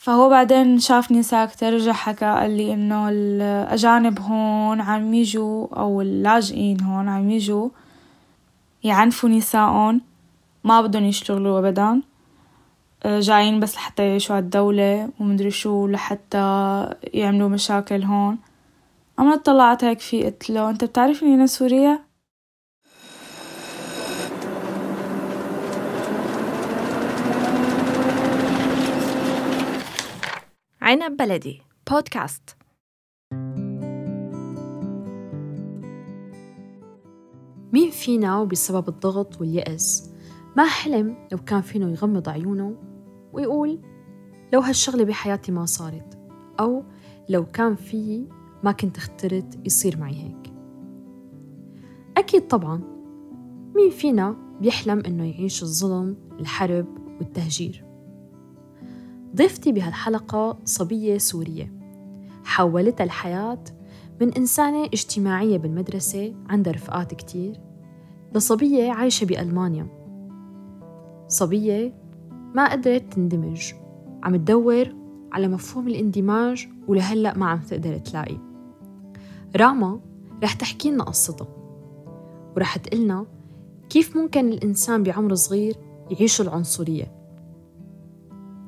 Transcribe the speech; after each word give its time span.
فهو 0.00 0.28
بعدين 0.28 0.78
شافني 0.78 1.22
ساكتة 1.22 1.70
رجع 1.70 1.92
حكى 1.92 2.24
قال 2.24 2.56
لي 2.56 2.74
إنه 2.74 3.08
الأجانب 3.08 4.18
هون 4.20 4.80
عم 4.80 5.14
يجوا 5.14 5.66
أو 5.76 6.00
اللاجئين 6.00 6.80
هون 6.80 7.08
عم 7.08 7.30
يجوا 7.30 7.68
يعنفوا 8.84 9.28
نساءهم 9.28 10.00
ما 10.64 10.80
بدهم 10.80 11.04
يشتغلوا 11.04 11.58
أبدا 11.58 12.02
جايين 13.06 13.60
بس 13.60 13.74
لحتى 13.74 14.02
يعيشوا 14.02 14.36
عالدولة 14.36 15.10
ومدري 15.20 15.50
شو 15.50 15.86
لحتى 15.86 16.38
يعملوا 17.14 17.48
مشاكل 17.48 18.02
هون 18.02 18.38
أنا 19.18 19.36
طلعت 19.36 19.84
هيك 19.84 20.00
فيه 20.00 20.24
قلت 20.24 20.50
له 20.50 20.70
أنت 20.70 20.84
بتعرف 20.84 21.22
إني 21.22 21.34
أنا 21.34 21.46
سورية؟ 21.46 22.09
عنب 30.90 31.16
بلدي. 31.16 31.62
بودكاست. 31.90 32.56
مين 37.72 37.90
فينا 37.90 38.40
وبسبب 38.40 38.88
الضغط 38.88 39.40
واليأس 39.40 40.10
ما 40.56 40.64
حلم 40.64 41.28
لو 41.32 41.38
كان 41.38 41.60
فينه 41.60 41.90
يغمض 41.90 42.28
عيونه 42.28 42.76
ويقول 43.32 43.80
لو 44.52 44.60
هالشغلة 44.60 45.04
بحياتي 45.04 45.52
ما 45.52 45.66
صارت؟ 45.66 46.18
أو 46.60 46.84
لو 47.28 47.46
كان 47.46 47.74
في 47.74 48.28
ما 48.64 48.72
كنت 48.72 48.96
اخترت 48.96 49.66
يصير 49.66 49.98
معي 49.98 50.14
هيك؟ 50.14 50.52
أكيد 52.16 52.46
طبعا 52.46 52.82
مين 53.76 53.90
فينا 53.90 54.36
بيحلم 54.60 55.02
إنه 55.06 55.24
يعيش 55.24 55.62
الظلم 55.62 56.16
الحرب 56.40 56.86
والتهجير؟ 57.20 57.89
ضيفتي 59.36 59.72
بهالحلقة 59.72 60.58
صبية 60.64 61.18
سورية. 61.18 61.72
حولتها 62.44 63.04
الحياة 63.04 63.64
من 64.20 64.34
إنسانة 64.34 64.84
اجتماعية 64.84 65.58
بالمدرسة 65.58 66.34
عندها 66.48 66.72
رفقات 66.72 67.14
كتير 67.14 67.60
لصبية 68.34 68.92
عايشة 68.92 69.24
بألمانيا. 69.24 69.86
صبية 71.28 71.94
ما 72.54 72.72
قدرت 72.72 73.12
تندمج 73.12 73.72
عم 74.22 74.36
تدور 74.36 74.94
على 75.32 75.48
مفهوم 75.48 75.88
الاندماج 75.88 76.68
ولهلأ 76.88 77.38
ما 77.38 77.46
عم 77.46 77.60
تقدر 77.60 77.98
تلاقي. 77.98 78.38
راما 79.56 80.00
رح 80.42 80.52
تحكي 80.52 80.90
لنا 80.90 81.04
قصتها 81.04 81.48
ورح 82.56 82.76
تقلنا 82.76 83.26
كيف 83.90 84.16
ممكن 84.16 84.48
الإنسان 84.48 85.02
بعمر 85.02 85.34
صغير 85.34 85.76
يعيش 86.10 86.40
العنصرية. 86.40 87.19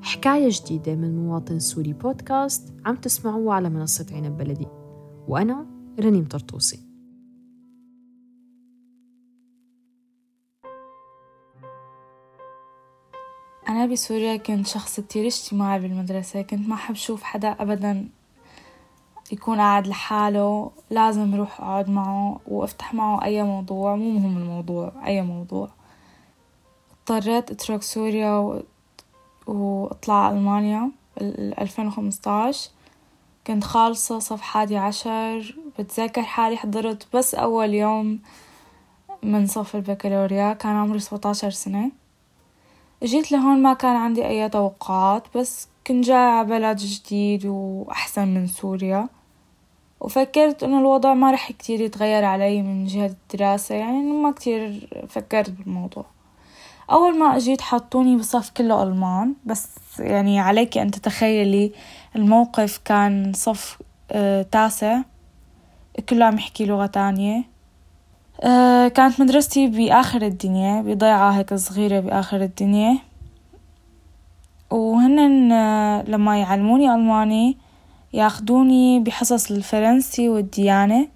حكاية 0.03 0.48
جديدة 0.50 0.95
من 0.95 1.17
مواطن 1.17 1.58
سوري 1.58 1.92
بودكاست 1.92 2.75
عم 2.84 2.97
تسمعوها 2.97 3.55
على 3.55 3.70
منصة 3.70 4.06
عنب 4.12 4.36
بلدي. 4.36 4.67
وأنا 5.28 5.67
رنيم 6.00 6.25
طرطوسي 6.25 6.81
أنا 13.69 13.86
بسوريا 13.86 14.36
كنت 14.36 14.67
شخص 14.67 15.00
كتير 15.00 15.27
اجتماعي 15.27 15.80
بالمدرسة 15.80 16.42
كنت 16.42 16.69
ما 16.69 16.75
أحب 16.75 16.95
شوف 16.95 17.23
حدا 17.23 17.48
أبدا 17.48 18.08
يكون 19.33 19.58
قاعد 19.58 19.86
لحاله 19.86 20.70
لازم 20.91 21.34
روح 21.34 21.61
أقعد 21.61 21.91
معه 21.91 22.41
وأفتح 22.48 22.95
معه 22.95 23.25
أي 23.25 23.42
موضوع 23.42 23.97
مو 23.97 24.11
مهم 24.11 24.36
الموضوع 24.39 24.92
أي 25.06 25.23
موضوع. 25.23 25.69
اضطريت 26.92 27.50
أترك 27.50 27.83
سوريا 27.83 28.62
وأطلع 29.46 30.30
ألمانيا 30.30 30.90
ألفين 31.20 31.86
وخمسطعش 31.86 32.70
كنت 33.46 33.64
خالصة 33.64 34.18
صف 34.18 34.40
حادي 34.40 34.76
عشر. 34.76 35.56
بتذكر 35.78 36.22
حالي 36.22 36.56
حضرت 36.56 37.06
بس 37.16 37.34
أول 37.34 37.74
يوم 37.74 38.18
من 39.22 39.46
صف 39.46 39.77
البكالوريا. 39.77 40.52
كان 40.52 40.72
عمري 40.72 40.98
سبعتاشر 40.98 41.50
سنة. 41.50 41.90
جيت 43.02 43.33
لهون 43.33 43.62
ما 43.62 43.74
كان 43.74 43.96
عندي 43.96 44.27
أي 44.27 44.48
توقعات 44.48 45.22
بس 45.36 45.68
كنت 45.86 46.05
جاي 46.05 46.17
على 46.17 46.48
بلد 46.48 46.77
جديد 46.77 47.46
وأحسن 47.46 48.28
من 48.28 48.46
سوريا. 48.46 49.08
وفكرت 50.00 50.62
إنه 50.62 50.78
الوضع 50.78 51.14
ما 51.14 51.33
رح 51.33 51.52
كتير 51.52 51.80
يتغير 51.80 52.24
علي 52.24 52.62
من 52.62 52.86
جهة 52.86 53.17
الدراسة 53.33 53.74
يعني 53.74 54.02
ما 54.02 54.30
كتير 54.30 54.88
فكرت 55.08 55.50
بالموضوع. 55.50 56.05
أول 56.90 57.18
ما 57.18 57.36
أجيت 57.36 57.60
حطوني 57.60 58.16
بصف 58.16 58.50
كله 58.50 58.82
ألمان 58.82 59.34
بس 59.46 59.68
يعني 59.98 60.40
عليك 60.40 60.78
أن 60.78 60.90
تتخيلي 60.90 61.72
الموقف 62.16 62.80
كان 62.84 63.32
صف 63.34 63.78
آه 64.10 64.42
تاسع. 64.42 65.00
كله 66.08 66.24
عم 66.24 66.34
يحكي 66.34 66.66
لغة 66.66 66.86
تانية. 66.86 67.44
آه 68.40 68.88
كانت 68.88 69.20
مدرستي 69.20 69.66
بآخر 69.66 70.22
الدنيا 70.22 70.82
بضيعة 70.82 71.30
هيك 71.30 71.54
صغيرة 71.54 72.00
بآخر 72.00 72.42
الدنيا. 72.42 72.98
وهن 74.70 75.52
آه 75.52 76.02
لما 76.02 76.40
يعلموني 76.40 76.94
ألماني 76.94 77.56
ياخدوني 78.12 79.00
بحصص 79.00 79.50
الفرنسي 79.50 80.28
والديانة. 80.28 81.08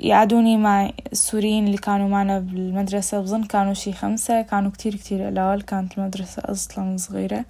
يقعدوني 0.00 0.56
مع 0.56 0.90
السوريين 1.12 1.66
اللي 1.66 1.76
كانوا 1.76 2.08
معنا 2.08 2.38
بالمدرسة 2.38 3.20
بظن 3.20 3.44
كانوا 3.44 3.74
شي 3.74 3.92
خمسة 3.92 4.42
كانوا 4.42 4.70
كتير 4.70 4.94
كتير 4.94 5.26
قلال 5.26 5.62
كانت 5.62 5.98
المدرسة 5.98 6.42
أصلا 6.44 6.96
صغيرة. 6.96 7.44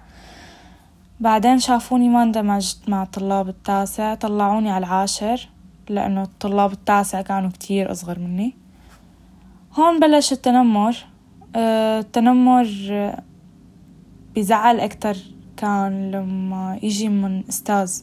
بعدين 1.19 1.59
شافوني 1.59 2.09
ما 2.09 2.23
اندمجت 2.23 2.89
مع 2.89 3.03
طلاب 3.03 3.49
التاسع 3.49 4.15
طلعوني 4.15 4.71
على 4.71 4.85
العاشر 4.85 5.49
لأنه 5.89 6.23
الطلاب 6.23 6.71
التاسع 6.71 7.21
كانوا 7.21 7.49
كتير 7.49 7.91
أصغر 7.91 8.19
مني. 8.19 8.53
هون 9.73 9.99
بلش 9.99 10.31
التنمر. 10.31 10.95
أه 11.55 11.99
التنمر 11.99 12.67
بزعل 14.35 14.79
أكتر 14.79 15.17
كان 15.57 16.11
لما 16.11 16.79
يجي 16.83 17.09
من 17.09 17.43
أستاذ. 17.49 18.01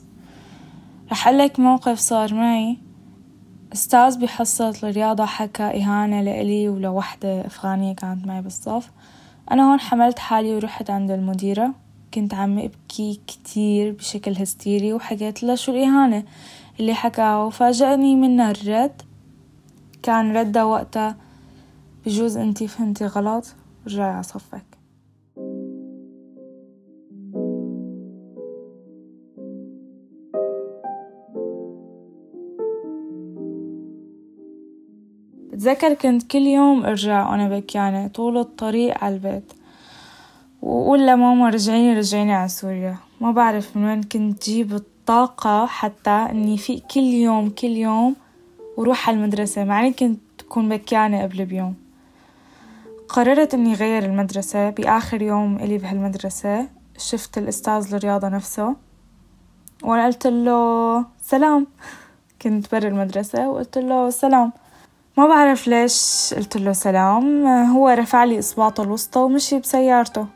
رح 1.13 1.29
أقلك 1.29 1.61
موقف 1.61 1.99
صار 1.99 2.35
معي. 2.35 2.79
أستاذ 3.75 4.19
بحصة 4.19 4.69
الرياضة 4.69 5.25
حكى 5.25 5.63
إهانة 5.63 6.23
لإلي 6.23 6.69
ولوحدة 6.69 7.47
أفغانية 7.47 7.95
كانت 7.95 8.27
معي 8.27 8.43
بالصف. 8.43 8.91
أنا 9.51 9.71
هون 9.71 9.81
حملت 9.81 10.19
حالي 10.19 10.55
ورحت 10.55 10.91
عند 10.91 11.11
المديرة. 11.11 11.75
كنت 12.15 12.35
عم 12.35 12.59
أبكي 12.59 13.21
كتير 13.27 13.93
بشكل 13.93 14.33
هستيري 14.37 14.93
وحكيت 14.93 15.43
لها 15.43 15.55
شو 15.55 15.73
الإهانة 15.73 16.25
اللي 16.81 16.95
حكاه 16.95 17.47
وفاجأني 17.47 18.17
منها 18.17 18.51
الرد. 18.51 19.03
كان 20.03 20.37
ردها 20.37 20.65
وقتها 20.65 21.17
بجوز 22.07 22.37
انتي 22.37 22.69
فهمتي 22.69 23.07
غلط 23.07 23.55
رجعي 23.87 24.11
على 24.11 24.23
صفك. 24.23 24.74
بتذكر 35.65 35.95
كنت 35.95 36.23
كل 36.23 36.47
يوم 36.47 36.85
أرجع 36.85 37.31
وأنا 37.31 37.49
بكيانة 37.49 38.09
طول 38.09 38.39
الطريق 38.39 39.05
على 39.05 39.15
البيت. 39.15 39.53
وأقول 40.63 41.07
لماما 41.07 41.49
رجعيني 41.49 41.99
رجعيني 41.99 42.35
على 42.35 42.49
سوريا. 42.49 42.97
ما 43.21 43.31
بعرف 43.31 43.77
من 43.77 43.85
وين 43.85 44.03
كنت 44.03 44.45
جيب 44.45 44.73
الطاقة 44.73 45.67
حتى 45.67 46.11
إني 46.11 46.59
في 46.59 46.81
كل 46.95 47.01
يوم 47.01 47.51
كل 47.51 47.67
يوم 47.69 48.17
وروح 48.77 49.09
على 49.09 49.17
المدرسة 49.17 49.65
مع 49.65 49.81
إني 49.81 49.93
كنت 49.93 50.21
تكون 50.39 50.69
بكيانة 50.69 51.23
قبل 51.23 51.45
بيوم. 51.45 51.75
قررت 53.09 53.55
إني 53.55 53.75
غير 53.75 54.05
المدرسة. 54.05 54.71
بآخر 54.71 55.23
يوم 55.23 55.57
إلي 55.57 55.79
بهالمدرسة 55.79 56.69
شفت 56.99 57.39
الأستاذ 57.39 57.95
الرياضة 57.95 58.29
نفسه 58.29 58.77
وأنا 59.83 60.07
قلت 60.07 60.27
له 60.27 61.05
سلام. 61.23 61.67
كنت 62.43 62.73
برا 62.73 62.89
المدرسة 62.89 63.49
وقلت 63.49 63.79
له 63.79 64.11
سلام. 64.11 64.53
ما 65.19 65.27
بعرف 65.27 65.69
ليش 65.69 66.35
قلت 66.37 66.57
له 66.57 66.73
سلام. 66.73 67.47
هو 67.47 67.89
رفع 67.89 68.25
لي 68.25 68.39
إصبعته 68.39 68.83
الوسطى 68.83 69.21
ومشي 69.21 69.59
بسيارته. 69.59 70.27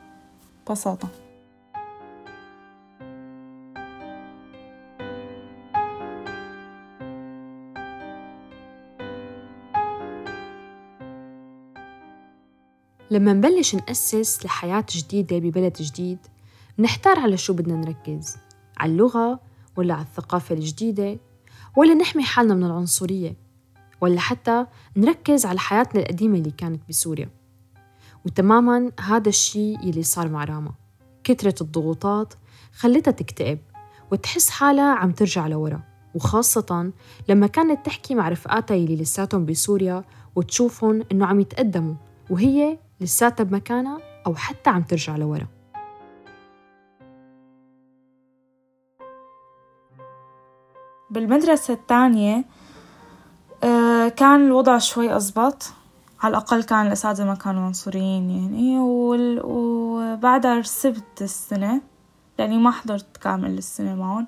ببساطة. 0.67 1.09
لما 13.11 13.33
نبلش 13.33 13.75
نأسس 13.75 14.45
لحياة 14.45 14.85
جديدة 14.91 15.39
ببلد 15.39 15.73
جديد 15.73 16.19
نحتار 16.79 17.19
على 17.19 17.37
شو 17.37 17.53
بدنا 17.53 17.75
نركز. 17.75 18.37
على 18.77 18.93
اللغة 18.93 19.41
ولا 19.77 19.95
على 19.95 20.03
الثقافة 20.03 20.55
الجديدة 20.55 21.19
ولا 21.77 21.95
نحمي 21.95 22.23
حالنا 22.23 22.55
من 22.55 22.65
العنصرية. 22.65 23.48
ولا 24.01 24.21
حتى 24.21 24.67
نركز 24.97 25.47
على 25.47 25.59
حياتنا 25.59 26.01
القديمة 26.01 26.39
اللي 26.39 26.51
كانت 26.51 26.83
بسوريا. 26.89 27.29
وتماما 28.27 28.93
هذا 29.01 29.29
الشيء 29.29 29.79
يلي 29.87 30.03
صار 30.03 30.29
مع 30.29 30.45
راما. 30.45 30.73
كثرة 31.25 31.55
الضغوطات 31.61 32.35
خلتها 32.73 33.11
تكتئب 33.11 33.59
وتحس 34.13 34.51
حالها 34.51 34.95
عم 34.95 35.13
ترجع 35.13 35.47
لورا. 35.47 35.83
وخاصة 36.15 36.93
لما 37.29 37.47
كانت 37.47 37.87
تحكي 37.87 38.15
مع 38.15 38.29
رفقاتها 38.29 38.75
يلي 38.75 38.97
لساتهم 38.97 39.47
بسوريا 39.47 40.05
وتشوفهم 40.37 41.05
إنه 41.13 41.27
عم 41.27 41.41
يتقدموا 41.41 41.95
وهي 42.31 42.79
لساتها 43.01 43.45
بمكانها 43.45 43.99
أو 44.27 44.35
حتى 44.35 44.71
عم 44.71 44.83
ترجع 44.83 45.17
لورا. 45.17 45.47
بالمدرسة 51.11 51.75
الثانية 51.75 52.45
كان 54.19 54.47
الوضع 54.47 54.79
شوي 54.79 55.17
أزبط. 55.17 55.63
على 56.21 56.31
الأقل 56.31 56.63
كان 56.63 56.87
الأساتذة 56.87 57.25
ما 57.25 57.35
كانوا 57.35 57.67
عنصريين 57.67 58.31
يعني. 58.31 58.79
وبعدها 59.45 60.59
رسبت 60.59 61.23
السنة. 61.23 61.81
لأني 62.39 62.59
ما 62.59 62.71
حضرت 62.71 63.17
كامل 63.17 63.59
السنة 63.59 63.95
معهم. 63.95 64.27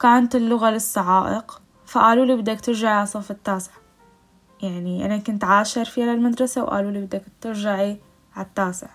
كانت 0.00 0.36
اللغة 0.36 0.70
لسه 0.70 1.00
عائق. 1.00 1.60
فقالوا 1.86 2.24
لي 2.24 2.36
بدك 2.36 2.60
ترجعي 2.60 2.92
على 2.92 3.02
الصف 3.02 3.30
التاسع. 3.30 3.72
يعني 4.62 5.06
أنا 5.06 5.16
كنت 5.16 5.44
عاشر 5.44 5.84
فيها 5.84 6.06
للمدرسة 6.06 6.62
وقالوا 6.62 6.90
لي 6.90 7.00
بدك 7.00 7.22
ترجعي 7.40 8.00
على 8.36 8.46
التاسع. 8.46 8.88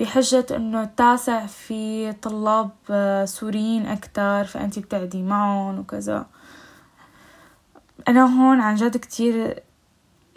بحجة 0.00 0.46
إنه 0.56 0.82
التاسع 0.82 1.46
في 1.46 2.12
طلاب 2.12 2.70
آه، 2.90 3.24
سوريين 3.24 3.86
أكتر. 3.86 4.44
فأنتي 4.44 4.80
بتعدي 4.80 5.22
معهم 5.22 5.78
وكذا. 5.78 6.26
أنا 8.08 8.24
هون 8.24 8.60
عن 8.60 8.74
جد 8.74 8.96
كتير 8.96 9.62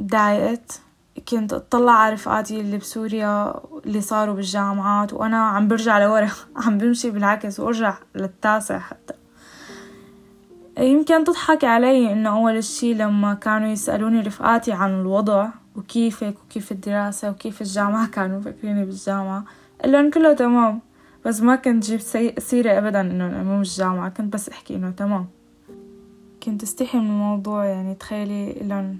ضايقت. 0.01 0.81
كنت 1.30 1.54
أطلع 1.54 1.92
على 1.92 2.13
رفقاتي 2.13 2.62
اللي 2.62 2.77
بسوريا 2.77 3.54
اللي 3.86 4.01
صاروا 4.01 4.36
بالجامعات 4.36 5.13
وأنا 5.13 5.38
عم 5.38 5.68
برجع 5.68 6.00
لورا. 6.00 6.30
عم 6.66 6.77
بمشي 6.77 7.12
بالعكس 7.12 7.60
وأرجع 7.60 7.98
للتاسع 8.16 8.80
حتى. 8.80 9.13
يمكن 10.77 11.24
تضحك 11.24 11.63
علي 11.63 12.12
إنه 12.12 12.30
أول 12.30 12.57
إشي 12.57 12.94
لما 12.94 13.33
كانوا 13.33 13.68
يسألوني 13.68 14.21
رفقاتي 14.21 14.71
عن 14.71 15.01
الوضع 15.01 15.50
وكيفك 15.75 16.36
وكيف 16.45 16.71
الدراسة 16.71 17.30
وكيف 17.30 17.62
الجامعة 17.62 18.07
كانوا 18.16 18.39
مفكريني 18.39 18.86
بالجامعة 18.86 19.45
قلن 19.83 20.12
كله 20.12 20.33
تمام. 20.33 20.81
بس 21.25 21.42
ما 21.42 21.56
كنت 21.56 21.86
جيب 21.86 22.00
سيرة 22.39 22.77
ابدا 22.77 23.01
إنه 23.01 23.44
مو 23.44 23.57
بالجامعة 23.57 24.10
كنت 24.10 24.33
بس 24.33 24.50
أحكي 24.50 24.75
إنه 24.75 24.92
تمام. 24.92 25.38
كنت 26.50 26.63
استحي 26.63 26.98
من 26.98 27.06
الموضوع 27.06 27.66
يعني 27.66 27.96
تخيلي 27.96 28.54
لن 28.54 28.98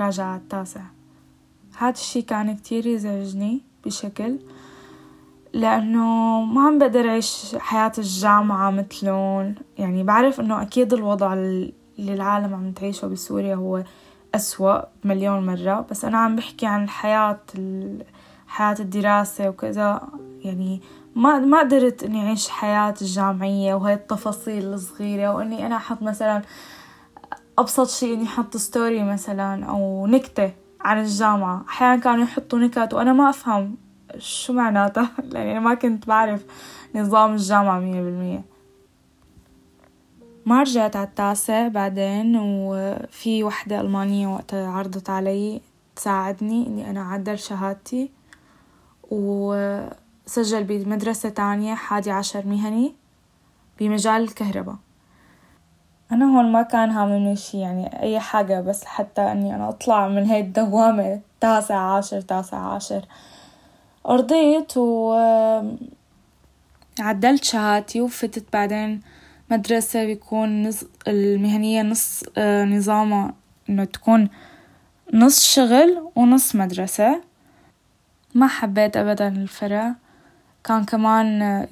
راجعة 0.00 0.36
التاسع. 0.36 0.80
هاد 1.78 1.94
الشي 1.94 2.22
كان 2.22 2.56
كتير 2.56 2.86
يزعجني 2.86 3.60
بشكل 3.84 4.38
لأنه 5.52 6.04
ما 6.44 6.66
عم 6.66 6.78
بقدر 6.78 7.08
أعيش 7.08 7.56
حياة 7.58 7.92
الجامعة 7.98 8.70
مثلهم. 8.70 9.54
يعني 9.78 10.02
بعرف 10.02 10.40
إنه 10.40 10.62
أكيد 10.62 10.92
الوضع 10.92 11.32
اللي 11.32 11.72
العالم 11.98 12.54
عم 12.54 12.72
تعيشه 12.72 13.08
بسوريا 13.08 13.54
هو 13.54 13.84
أسوأ 14.34 14.82
مليون 15.04 15.46
مرة 15.46 15.86
بس 15.90 16.04
أنا 16.04 16.18
عم 16.18 16.36
بحكي 16.36 16.66
عن 16.66 16.84
الحياة 16.84 17.40
حياة 18.46 18.76
الدراسة 18.80 19.48
وكذا. 19.48 20.08
يعني 20.44 20.80
ما 21.16 21.38
ما 21.38 21.60
قدرت 21.60 22.02
إني 22.02 22.26
أعيش 22.26 22.48
حياة 22.48 22.94
الجامعية 23.02 23.74
وهي 23.74 23.94
التفاصيل 23.94 24.74
الصغيرة 24.74 25.34
وإني 25.34 25.66
أنا 25.66 25.76
أحط 25.76 26.02
مثلا 26.02 26.42
أبسط 27.60 27.88
شي 27.88 28.14
إني 28.14 28.24
أحط 28.24 28.56
ستوري 28.56 29.02
مثلا 29.02 29.64
أو 29.64 30.06
نكتة 30.06 30.52
عن 30.80 31.00
الجامعة. 31.00 31.64
أحيانا 31.68 31.96
كانوا 32.02 32.24
يحطوا 32.24 32.58
نكت 32.58 32.94
وأنا 32.94 33.12
ما 33.12 33.30
أفهم 33.30 33.76
شو 34.18 34.52
معناتها. 34.52 35.10
لأني 35.32 35.52
أنا 35.52 35.60
ما 35.60 35.74
كنت 35.74 36.06
بعرف 36.06 36.44
نظام 36.94 37.32
الجامعة 37.34 37.78
مية 37.78 38.02
بالمية. 38.02 38.44
ما 40.46 40.60
رجعت 40.62 40.96
على 40.96 41.06
التاسع 41.06 41.68
بعدين 41.68 42.36
وفي 42.36 43.44
وحدة 43.44 43.80
ألمانية 43.80 44.28
وقتها 44.28 44.70
عرضت 44.70 45.10
علي 45.10 45.60
تساعدني 45.96 46.66
إني 46.66 46.90
أنا 46.90 47.00
أعدل 47.00 47.38
شهادتي. 47.38 48.10
وسجل 49.10 50.64
بمدرسة 50.64 51.28
تانية 51.28 51.74
حادي 51.74 52.10
عشر 52.10 52.46
مهني 52.46 52.94
بمجال 53.80 54.22
الكهرباء. 54.22 54.76
أنا 56.12 56.24
هون 56.24 56.52
ما 56.52 56.62
كان 56.62 56.90
هاممني 56.90 57.36
شي 57.36 57.60
يعني 57.60 58.02
أي 58.02 58.20
حاجة 58.20 58.60
بس 58.60 58.84
حتى 58.84 59.22
إني 59.22 59.54
أنا 59.54 59.68
أطلع 59.68 60.08
من 60.08 60.26
هاي 60.26 60.40
الدوامة 60.40 61.20
تاسع 61.40 61.76
عاشر 61.76 62.20
تاسع 62.20 62.56
عاشر 62.56 63.04
رضيت 64.06 64.76
و 64.76 65.12
عدلت 67.00 67.44
شهادتي 67.44 68.00
وفتت 68.00 68.52
بعدين 68.52 69.00
مدرسة 69.50 70.04
بيكون 70.04 70.62
نص 70.62 70.84
المهنية 71.08 71.82
نص 71.82 72.22
آه، 72.38 72.64
نظامها 72.64 73.34
إنه 73.68 73.84
تكون 73.84 74.28
نص 75.14 75.44
شغل 75.44 76.10
ونص 76.16 76.56
مدرسة. 76.56 77.22
ما 78.34 78.46
حبيت 78.46 78.96
أبدا 78.96 79.28
الفرع. 79.28 79.94
كان 80.64 80.84
كمان 80.84 81.42
آه، 81.42 81.68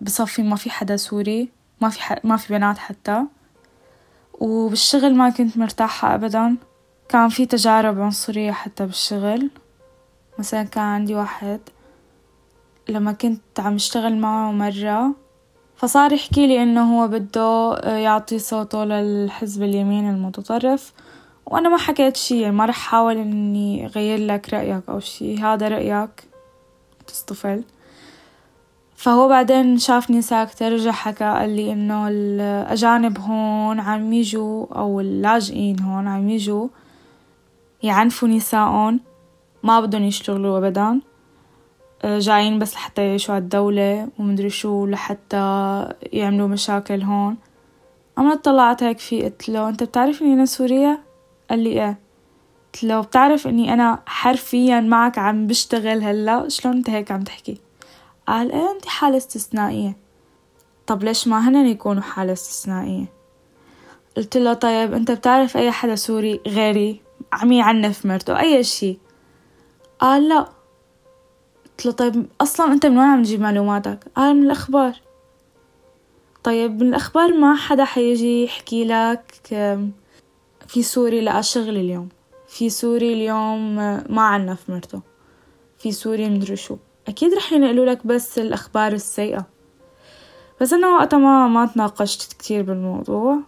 بصفي 0.00 0.42
ما 0.42 0.56
في 0.56 0.70
حدا 0.70 0.96
سوري 0.96 1.48
ما 1.80 1.88
في 1.88 2.16
ما 2.24 2.36
في 2.36 2.52
بنات 2.54 2.78
حتى. 2.78 3.24
وبالشغل 4.40 5.14
ما 5.14 5.30
كنت 5.30 5.58
مرتاحة 5.58 6.14
أبدا. 6.14 6.56
كان 7.08 7.28
في 7.28 7.46
تجارب 7.46 8.00
عنصرية 8.00 8.52
حتى 8.52 8.86
بالشغل. 8.86 9.50
مثلا 10.38 10.62
كان 10.62 10.84
عندي 10.84 11.14
واحد 11.14 11.60
لما 12.88 13.12
كنت 13.12 13.40
عم 13.58 13.74
أشتغل 13.74 14.16
معه 14.16 14.52
مرة 14.52 15.14
فصار 15.76 16.12
يحكي 16.12 16.46
لي 16.46 16.62
إنه 16.62 16.94
هو 16.94 17.08
بده 17.08 17.78
يعطي 17.84 18.38
صوته 18.38 18.84
للحزب 18.84 19.62
اليمين 19.62 20.10
المتطرف 20.10 20.92
وأنا 21.46 21.68
ما 21.68 21.76
حكيت 21.76 22.16
شي 22.16 22.40
يعني 22.40 22.56
ما 22.56 22.66
رح 22.66 22.78
حاول 22.78 23.16
إني 23.16 23.86
أغير 23.86 24.18
لك 24.18 24.54
رأيك 24.54 24.82
أو 24.88 25.00
شي 25.00 25.36
هذا 25.38 25.68
رأيك؟ 25.68 26.24
تصطفل 27.06 27.62
فهو 28.96 29.28
بعدين 29.28 29.78
شافني 29.78 30.22
ساكتة 30.22 30.68
رجع 30.68 30.90
حكى 30.90 31.24
قال 31.24 31.56
لي 31.56 31.72
إنه 31.72 32.08
الأجانب 32.08 33.18
هون 33.18 33.80
عم 33.80 34.12
يجوا 34.12 34.66
أو 34.74 35.00
اللاجئين 35.00 35.80
هون 35.80 36.08
عم 36.08 36.28
يجوا 36.28 36.68
يعنفوا 37.82 38.28
نساءهم 38.28 39.00
ما 39.62 39.80
بدهم 39.80 40.02
يشتغلوا 40.02 40.58
أبدا. 40.58 41.00
جايين 42.04 42.58
بس 42.58 42.74
لحتى 42.74 43.02
يعيشوا 43.02 43.34
على 43.34 43.42
الدولة 43.42 44.08
ومدري 44.18 44.50
شو 44.50 44.86
لحتى 44.86 45.38
يعملوا 46.12 46.48
مشاكل 46.48 47.02
هون. 47.02 47.36
أنا 48.18 48.34
طلعت 48.34 48.82
هيك 48.82 48.98
فيه 48.98 49.24
قلت 49.24 49.48
له 49.48 49.68
أنت 49.68 49.82
بتعرف 49.82 50.22
إني 50.22 50.34
أنا 50.34 50.44
سورية؟ 50.44 51.00
قال 51.50 51.58
لي 51.58 51.70
إيه. 51.70 51.98
قلت 52.74 52.84
له 52.84 53.00
بتعرف 53.00 53.46
إني 53.46 53.72
أنا 53.72 54.02
حرفيا 54.06 54.80
معك 54.80 55.18
عم 55.18 55.46
بشتغل 55.46 56.04
هلأ؟ 56.04 56.48
شلون 56.48 56.76
أنت 56.76 56.90
هيك 56.90 57.12
عم 57.12 57.22
تحكي؟ 57.22 57.63
قال 58.28 58.52
إيه 58.52 58.70
انت 58.70 58.86
حالة 58.86 59.16
استثنائية. 59.16 59.96
طب 60.86 61.04
ليش 61.04 61.28
ما 61.28 61.48
هن 61.48 61.66
يكونوا 61.66 62.02
حالة 62.02 62.32
استثنائية؟ 62.32 63.06
قلت 64.16 64.36
له 64.36 64.52
طيب 64.54 64.92
أنت 64.94 65.10
بتعرف 65.10 65.56
أي 65.56 65.70
حدا 65.70 65.94
سوري 65.94 66.40
غيري؟ 66.46 67.00
عم 67.32 67.52
يعنف 67.52 68.06
مرته 68.06 68.40
أي 68.40 68.64
شي. 68.64 68.98
قال 70.00 70.28
لا. 70.28 70.48
قلت 71.64 71.86
له 71.86 71.92
طيب 71.92 72.26
أصلا 72.40 72.72
أنت 72.72 72.86
من 72.86 72.98
وين 72.98 73.08
عم 73.08 73.22
تجيب 73.22 73.40
معلوماتك؟ 73.40 73.98
قال 74.16 74.36
من 74.36 74.44
الأخبار. 74.44 75.00
طيب 76.44 76.82
من 76.82 76.88
الأخبار 76.88 77.32
ما 77.32 77.54
حدا 77.56 77.84
حيجي 77.84 78.44
يحكي 78.44 78.84
لك 78.84 79.34
في 80.66 80.82
سوري 80.82 81.20
لقى 81.20 81.42
شغل 81.42 81.76
اليوم. 81.76 82.08
في 82.48 82.70
سوري 82.70 83.12
اليوم 83.12 83.76
ما 84.14 84.22
عنف 84.22 84.70
مرته. 84.70 85.00
في 85.78 85.92
سوري 85.92 86.28
مدري 86.28 86.56
شو. 86.56 86.76
أكيد 87.08 87.34
رح 87.34 87.52
ينقلوا 87.52 87.86
لك 87.86 88.06
بس 88.06 88.38
الأخبار 88.38 88.92
السيئة. 88.92 89.46
بس 90.60 90.72
أنا 90.72 90.88
وقتها 90.88 91.18
ما 91.18 91.48
ما 91.48 91.66
تناقشت 91.66 92.32
كتير 92.32 92.62
بالموضوع. 92.62 93.38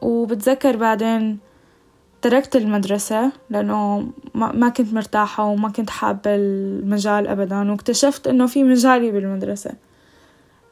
وبتذكر 0.00 0.76
بعدين 0.76 1.38
تركت 2.22 2.56
المدرسة 2.56 3.32
لأنه 3.50 4.10
ما 4.34 4.68
كنت 4.68 4.94
مرتاحة 4.94 5.44
وما 5.44 5.68
كنت 5.68 5.90
حابة 5.90 6.22
المجال 6.26 7.26
أبدا 7.26 7.70
واكتشفت 7.70 8.26
إنه 8.26 8.46
في 8.46 8.64
مجالي 8.64 9.10
بالمدرسة. 9.10 9.70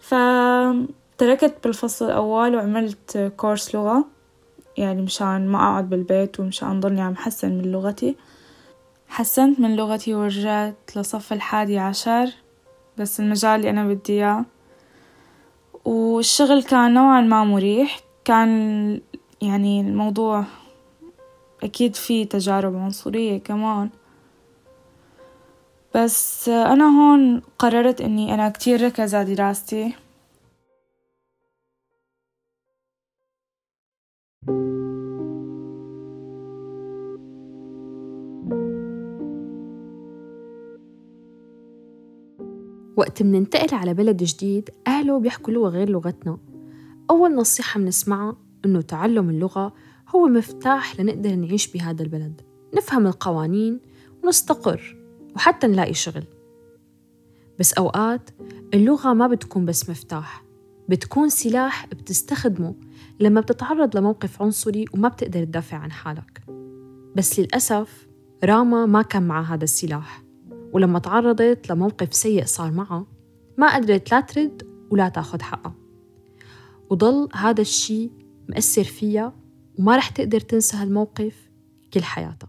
فتركت 0.01 1.55
بالفصل 1.65 2.07
الأول 2.07 2.57
وعملت 2.57 3.33
كورس 3.37 3.75
لغة 3.75 4.05
يعني 4.77 5.03
مشان 5.03 5.49
ما 5.49 5.59
أقعد 5.59 5.91
بالبيت 5.91 6.41
ومشان 6.41 6.81
ضلني 6.81 7.01
عم 7.01 7.17
حسن 7.17 7.59
من 7.59 7.73
لغتي. 7.73 8.17
حسنت 9.11 9.61
من 9.61 9.77
لغتي 9.77 10.15
ورجعت 10.15 10.97
لصف 10.97 11.33
الحادي 11.33 11.79
عشر 11.79 12.31
بس 12.99 13.21
المجال 13.21 13.51
اللي 13.51 13.71
أنا 13.71 13.89
بدي 13.89 14.13
إياه. 14.13 14.45
والشغل 15.85 16.63
كان 16.63 16.95
نوعا 16.95 17.21
ما 17.21 17.45
مريح. 17.45 18.01
كان 18.25 19.01
يعني 19.43 19.81
الموضوع 19.81 20.45
أكيد 21.63 21.97
في 21.97 22.25
تجارب 22.25 22.77
عنصرية 22.77 23.39
كمان. 23.39 23.91
بس 25.95 26.49
أنا 26.49 26.85
هون 26.85 27.43
قررت 27.59 28.01
إني 28.01 28.35
أنا 28.35 28.49
كتير 28.49 28.85
ركز 28.85 29.15
على 29.15 29.35
دراستي. 29.35 29.93
وقت 43.01 43.23
مننتقل 43.23 43.75
على 43.75 43.95
بلد 43.95 44.23
جديد 44.23 44.71
أهله 44.87 45.19
بيحكوا 45.19 45.53
لغة 45.53 45.69
غير 45.69 45.89
لغتنا. 45.89 46.39
أول 47.11 47.35
نصيحة 47.35 47.81
منسمعها 47.81 48.37
إنه 48.65 48.81
تعلم 48.81 49.31
اللغة 49.31 49.73
هو 50.09 50.27
مفتاح 50.27 51.01
لنقدر 51.01 51.35
نعيش 51.35 51.73
بهذا 51.73 52.03
البلد. 52.03 52.41
نفهم 52.75 53.07
القوانين 53.07 53.81
ونستقر 54.25 54.97
وحتى 55.37 55.67
نلاقي 55.67 55.95
شغل. 55.95 56.25
بس 57.59 57.73
أوقات 57.73 58.31
اللغة 58.75 59.13
ما 59.13 59.27
بتكون 59.27 59.65
بس 59.65 59.91
مفتاح 59.91 60.45
بتكون 60.89 61.29
سلاح 61.29 61.87
بتستخدمه 61.87 62.75
لما 63.21 63.41
بتتعرض 63.41 63.97
لموقف 63.97 64.43
عنصري 64.43 64.85
وما 64.95 65.09
بتقدر 65.09 65.45
تدافع 65.45 65.77
عن 65.77 65.93
حالك. 65.93 66.43
بس 67.17 67.41
للأسف 67.41 68.09
راما 68.45 68.87
ما 68.87 69.03
كان 69.03 69.23
معها 69.23 69.55
هذا 69.55 69.65
السلاح. 69.65 70.30
ولما 70.73 70.99
تعرضت 70.99 71.71
لموقف 71.71 72.15
سيء 72.15 72.45
صار 72.45 72.71
معها 72.71 73.07
ما 73.59 73.77
قدرت 73.77 74.13
لا 74.13 74.21
ترد 74.21 74.63
ولا 74.91 75.09
تاخد 75.09 75.43
حقها. 75.43 75.75
وضل 76.91 77.29
هذا 77.35 77.61
الشي 77.61 78.11
مأثر 78.49 78.85
فيها 78.85 79.33
وما 79.79 79.97
رح 79.97 80.09
تقدر 80.09 80.41
تنسى 80.41 80.77
هالموقف 80.77 81.51
كل 81.95 82.03
حياتها. 82.03 82.49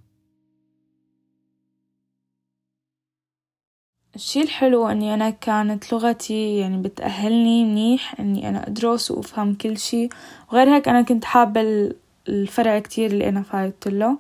الشي 4.16 4.42
الحلو 4.42 4.88
إني 4.88 5.14
أنا 5.14 5.30
كانت 5.30 5.94
لغتي 5.94 6.58
يعني 6.58 6.82
بتأهلني 6.82 7.66
منيح 7.66 8.20
إني 8.20 8.50
أنا 8.50 8.68
أدرس 8.68 9.12
وأفهم 9.12 9.54
كل 9.54 9.78
شي 9.78 10.10
وغير 10.52 10.76
هيك 10.76 10.88
أنا 10.88 11.02
كنت 11.02 11.26
حابة 11.26 11.62
الفرع 12.30 12.80
كتير 12.80 13.12
اللي 13.12 13.30
أنا 13.30 13.42
فايت 13.42 13.88
له. 13.88 14.18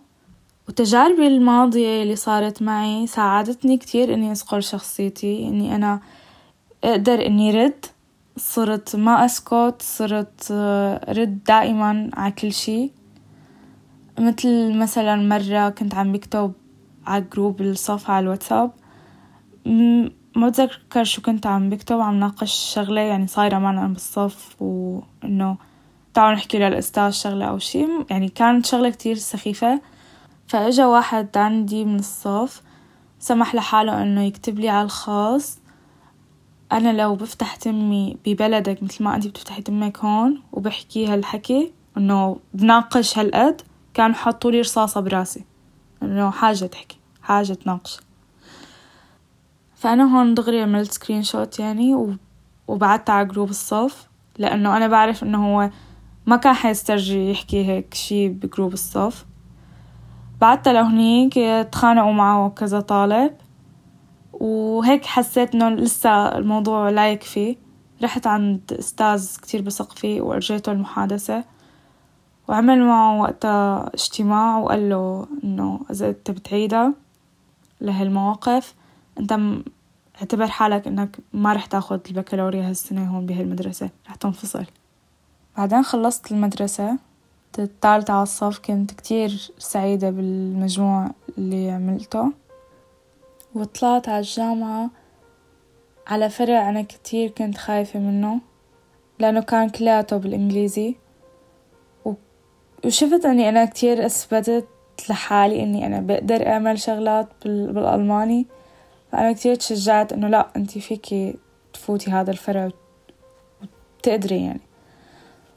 وتجاربي 0.67 1.27
الماضية 1.27 2.03
اللي 2.03 2.15
صارت 2.15 2.61
معي 2.61 3.07
ساعدتني 3.07 3.77
كتير 3.77 4.13
إني 4.13 4.31
اصقل 4.31 4.63
شخصيتي 4.63 5.47
إني 5.47 5.75
أنا 5.75 5.99
أقدر 6.83 7.25
إني 7.25 7.51
رد. 7.51 7.85
صرت 8.37 8.95
ما 8.95 9.25
أسكت 9.25 9.75
صرت 9.79 10.51
رد 11.09 11.43
دائما 11.47 12.09
على 12.13 12.31
كل 12.31 12.53
شي 12.53 12.91
مثل 14.19 14.77
مثلا 14.77 15.15
مرة 15.15 15.69
كنت 15.69 15.95
عم 15.95 16.11
بكتب 16.11 16.53
على 17.07 17.25
group 17.33 17.61
الصف 17.61 18.09
على 18.09 18.23
الواتساب. 18.23 18.71
ما 20.35 20.49
بتذكر 20.49 21.03
شو 21.03 21.21
كنت 21.21 21.47
عم 21.47 21.69
بكتب 21.69 21.99
عم 21.99 22.19
ناقش 22.19 22.73
شغلة 22.75 23.01
يعني 23.01 23.27
صايرة 23.27 23.59
معنا 23.59 23.87
بالصف 23.87 24.61
وإنه 24.61 25.57
تعالوا 26.13 26.35
نحكي 26.35 26.59
للأستاذ 26.59 27.09
شغلة 27.09 27.45
أو 27.45 27.57
شي 27.57 27.85
يعني 28.09 28.29
كانت 28.29 28.65
شغلة 28.65 28.89
كتير 28.89 29.15
سخيفة. 29.15 29.81
فإجا 30.51 30.85
واحد 30.85 31.37
عندي 31.37 31.85
من 31.85 31.99
الصف 31.99 32.61
سمح 33.19 33.55
لحاله 33.55 34.03
إنه 34.03 34.23
يكتب 34.23 34.59
لي 34.59 34.69
على 34.69 34.85
الخاص 34.85 35.59
أنا 36.71 37.01
لو 37.01 37.15
بفتح 37.15 37.55
تمي 37.55 38.17
ببلدك 38.25 38.83
مثل 38.83 39.03
ما 39.03 39.15
أنت 39.15 39.27
بتفتحي 39.27 39.61
تمك 39.61 39.97
هون 39.97 40.41
وبحكي 40.51 41.07
هالحكي 41.07 41.71
إنه 41.97 42.39
بناقش 42.53 43.19
هالقد 43.19 43.61
كانوا 43.93 44.15
حطوا 44.15 44.51
لي 44.51 44.59
رصاصة 44.59 45.01
براسي 45.01 45.45
إنه 46.03 46.31
حاجة 46.31 46.65
تحكي 46.65 46.97
حاجة 47.21 47.53
تناقش. 47.53 47.99
فأنا 49.75 50.17
هون 50.17 50.33
دغري 50.33 50.61
عملت 50.61 50.91
screenshot 50.91 51.59
يعني 51.59 52.17
وبعدت 52.67 53.09
على 53.09 53.27
group 53.27 53.49
الصف 53.49 54.07
لأنه 54.37 54.77
أنا 54.77 54.87
بعرف 54.87 55.23
إنه 55.23 55.47
هو 55.47 55.69
ما 56.25 56.35
كان 56.35 56.53
حيسترجي 56.53 57.31
يحكي 57.31 57.65
هيك 57.65 57.93
شي 57.93 58.29
ب 58.29 58.37
group 58.37 58.73
الصف. 58.73 59.30
بعدت 60.41 60.67
لهنيك 60.67 61.33
تخانقوا 61.71 62.13
معه 62.13 62.49
كذا 62.49 62.79
طالب 62.79 63.33
وهيك 64.33 65.05
حسيت 65.05 65.55
إنه 65.55 65.69
لسه 65.69 66.37
الموضوع 66.37 66.89
لا 66.89 67.11
يكفي. 67.11 67.57
رحت 68.03 68.27
عند 68.27 68.73
أستاذ 68.79 69.37
كتير 69.41 69.61
بثق 69.61 69.91
فيه 69.91 70.21
وأرجيته 70.21 70.71
المحادثة 70.71 71.43
وعمل 72.47 72.83
معه 72.83 73.21
وقتها 73.21 73.89
اجتماع 73.93 74.57
وقال 74.57 74.89
له 74.89 75.27
إنه 75.43 75.79
إذا 75.91 76.09
أنت 76.09 76.31
بتعيدها 76.31 76.93
لهالمواقف 77.81 78.75
أنت 79.19 79.39
اعتبر 80.21 80.47
حالك 80.47 80.87
إنك 80.87 81.17
ما 81.33 81.53
رح 81.53 81.65
تاخد 81.65 81.99
البكالوريا 82.07 82.69
هالسنة 82.69 83.15
هون 83.15 83.25
بهالمدرسة 83.25 83.89
رح 84.07 84.15
تنفصل. 84.15 84.65
بعدين 85.57 85.83
خلصت 85.83 86.31
المدرسة. 86.31 87.10
الثالثة 87.59 88.13
على 88.13 88.23
الصف 88.23 88.59
كنت 88.59 88.91
كتير 88.91 89.51
سعيدة 89.57 90.09
بالمجموع 90.09 91.11
اللي 91.37 91.71
عملته. 91.71 92.31
وطلعت 93.55 94.09
على 94.09 94.19
الجامعة 94.19 94.89
على 96.07 96.29
فرع 96.29 96.69
أنا 96.69 96.81
كتير 96.81 97.29
كنت 97.29 97.57
خايفة 97.57 97.99
منه 97.99 98.39
لأنه 99.19 99.41
كان 99.41 99.69
كلياته 99.69 100.17
بالإنجليزي. 100.17 100.95
وشفت 102.85 103.25
أني 103.25 103.49
أنا 103.49 103.65
كتير 103.65 104.05
أثبتت 104.05 104.67
لحالي 105.09 105.63
أني 105.63 105.85
أنا 105.85 105.99
بقدر 105.99 106.47
أعمل 106.47 106.79
شغلات 106.79 107.27
بالألماني. 107.45 108.47
فأنا 109.11 109.33
كتير 109.33 109.55
تشجعت 109.55 110.13
إنه 110.13 110.27
لأ 110.27 110.47
أنتي 110.55 110.79
فيكي 110.79 111.35
تفوتي 111.73 112.11
هذا 112.11 112.31
الفرع 112.31 112.69
وتقدري 113.97 114.45
يعني. 114.45 114.61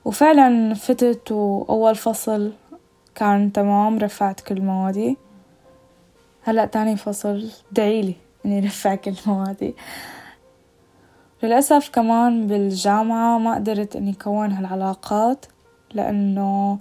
وفعلا 0.04 0.74
فتت 0.74 1.32
وأول 1.32 1.94
فصل 1.94 2.52
كان 3.14 3.52
تمام 3.52 3.98
رفعت 3.98 4.40
كل 4.40 4.60
موادي. 4.60 5.16
هلأ 6.42 6.64
تاني 6.64 6.96
فصل 6.96 7.48
دعيلي 7.72 8.14
إني 8.46 8.60
رفع 8.66 8.94
كل 8.94 9.14
موادي. 9.26 9.74
للأسف 11.42 11.88
كمان 11.88 12.46
بالجامعة 12.46 13.38
ما 13.38 13.54
قدرت 13.54 13.96
إني 13.96 14.12
كون 14.12 14.52
هالعلاقات 14.52 15.46
لأنه 15.94 16.78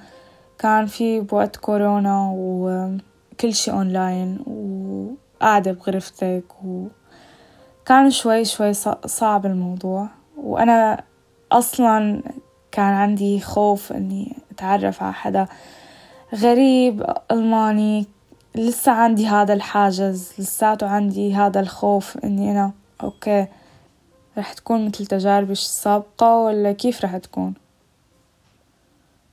كان 0.60 0.86
في 0.86 1.20
بوقت 1.20 1.56
كورونا 1.58 2.32
وكل 2.36 3.54
شي 3.54 3.72
أونلاين 3.72 4.40
و 4.48 5.08
قاعدة 5.42 5.72
بغرفتك 5.72 6.44
وكان 6.66 8.10
شوي 8.10 8.46
شوي 8.46 8.74
صعب 9.06 9.46
الموضوع. 9.46 10.08
وأنا 10.38 11.04
أصلا 11.52 12.24
كان 12.74 12.94
عندي 12.94 13.40
خوف 13.40 13.92
إني 13.92 14.36
أتعرف 14.52 15.04
على 15.04 15.14
حدا 15.14 15.48
غريب 16.36 17.06
ألماني. 17.32 18.06
لسه 18.56 18.92
عندي 18.92 19.28
هذا 19.28 19.54
الحاجز 19.54 20.34
لساته 20.40 20.88
عندي 20.88 21.34
هذا 21.34 21.60
الخوف 21.60 22.18
إني 22.24 22.52
أنا 22.52 22.72
okay 23.04 23.48
رح 24.38 24.54
تكون 24.54 24.86
مثل 24.86 25.06
تجاربي 25.06 25.52
السابقة 25.52 26.38
ولا 26.38 26.72
كيف 26.72 27.06
رح 27.06 27.18
تكون؟ 27.18 27.54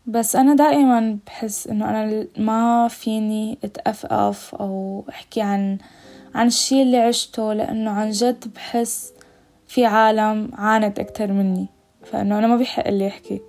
بس 0.06 0.37
أنا 0.37 0.54
دائما 0.54 1.18
بحس 1.26 1.66
إنه 1.66 1.90
أنا 1.90 2.26
ما 2.37 2.88
فيني 2.88 3.59
أتأفأف 3.64 4.54
أو 4.54 5.04
أحكي 5.09 5.40
عن 5.40 5.78
عن 6.35 6.47
الشي 6.47 6.82
اللي 6.82 6.97
عشته 6.97 7.52
لأنه 7.52 7.90
عن 7.90 8.11
جد 8.11 8.44
بحس 8.54 9.12
في 9.68 9.87
عالم 9.87 10.50
عانت 10.54 10.99
أكتر 10.99 11.32
مني. 11.32 11.66
فإنه 12.04 12.38
أنا 12.38 12.47
ما 12.47 12.57
بيحق 12.57 12.88
لي 12.90 13.09
أحكي 13.09 13.40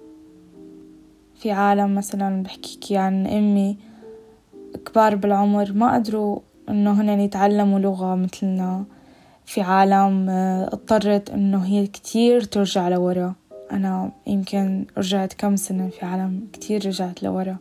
في 1.35 1.51
عالم 1.51 1.95
مثلا 1.95 2.43
بحكيكي 2.43 2.97
عن 2.97 3.27
أمي 3.27 3.77
كبار 4.85 5.15
بالعمر 5.15 5.71
ما 5.73 5.93
قدروا 5.93 6.39
إنه 6.69 7.01
هن 7.01 7.19
يتعلموا 7.19 7.79
لغة 7.79 8.15
مثلنا. 8.15 8.83
في 9.45 9.61
عالم 9.61 10.29
آه، 10.29 10.67
اضطرت 10.67 11.29
إنه 11.29 11.65
هي 11.65 11.87
كتير 11.87 12.43
ترجع 12.43 12.89
لورا. 12.89 13.35
أنا 13.71 14.11
يمكن 14.27 14.85
رجعت 14.97 15.33
كم 15.33 15.55
سنة 15.55 15.89
في 15.89 16.05
عالم 16.05 16.47
كتير 16.53 16.85
رجعت 16.85 17.23
لورا. 17.23 17.57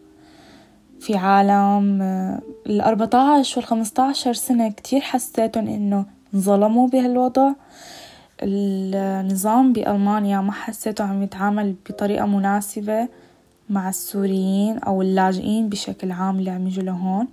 في 1.01 1.17
عالم 1.17 2.03
آه، 2.03 2.41
الأربعتاعش 2.67 3.57
والخمستاشر 3.57 4.33
سنة 4.33 4.71
كتير 4.71 5.01
حسيتن 5.01 5.69
إنه 5.69 6.05
انظلموا 6.35 6.89
بهالوضع. 6.89 7.53
النظام 8.43 9.73
بألمانيا 9.73 10.41
ما 10.41 10.53
حسيته 10.53 11.05
عم 11.05 11.23
يتعامل 11.23 11.75
بطريقة 11.91 12.27
مناسبة 12.27 13.09
مع 13.71 13.89
السوريين 13.89 14.79
أو 14.79 15.03
اللاجئين 15.03 15.69
بشكل 15.69 16.13
عام 16.13 16.39
اللي 16.39 16.51
عم 16.51 16.67
يجوا 16.67 16.85
لهون؟ 16.85 17.29